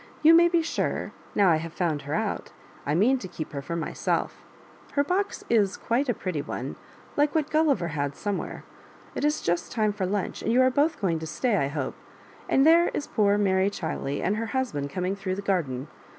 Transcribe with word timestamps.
You 0.23 0.33
may 0.33 0.47
be 0.47 0.63
sure, 0.63 1.11
now 1.35 1.49
I 1.51 1.57
have 1.57 1.73
found 1.73 2.01
her 2.09 2.15
out, 2.15 2.51
I 2.87 2.95
mean 2.95 3.19
to 3.19 3.27
keep 3.27 3.51
her 3.51 3.61
for 3.61 3.75
myself 3.75 4.41
Her 4.93 5.03
box 5.03 5.43
is 5.47 5.77
quite 5.77 6.09
a 6.09 6.15
pretty 6.15 6.41
one, 6.41 6.75
like 7.15 7.35
what 7.35 7.51
Gulliver 7.51 7.89
had 7.89 8.15
somewhere. 8.15 8.63
It 9.13 9.23
is 9.23 9.43
just 9.43 9.71
time 9.71 9.93
for 9.93 10.07
lunch, 10.07 10.41
and 10.41 10.51
you 10.51 10.59
are 10.63 10.71
both 10.71 10.99
going 10.99 11.19
to 11.19 11.27
stay, 11.27 11.55
I 11.55 11.67
hope; 11.67 11.93
and 12.49 12.65
there 12.65 12.87
is 12.95 13.05
poor 13.05 13.37
Mary 13.37 13.69
Chiley 13.69 14.23
and 14.23 14.37
her 14.37 14.47
husband 14.47 14.89
coming 14.89 15.15
through 15.15 15.35
the 15.35 15.43
garden. 15.43 15.87